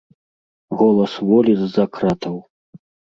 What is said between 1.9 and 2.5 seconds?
кратаў.